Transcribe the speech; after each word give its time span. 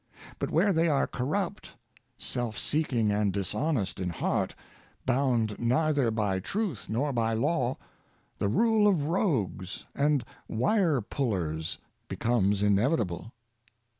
But 0.39 0.49
where 0.49 0.73
they 0.73 0.87
are 0.89 1.05
corrupt, 1.05 1.75
self 2.17 2.57
seeking 2.57 3.11
and 3.11 3.31
dishonest 3.31 3.99
in 3.99 4.09
heart, 4.09 4.55
bound 5.05 5.59
neither 5.59 6.09
by 6.09 6.39
truth 6.39 6.87
nor 6.89 7.13
by 7.13 7.35
law, 7.35 7.77
the 8.39 8.49
rule 8.49 8.87
of 8.87 9.03
rogues 9.03 9.85
and 9.93 10.25
wire 10.47 11.01
pullers 11.01 11.77
becomes 12.07 12.63
inevitable. 12.63 13.31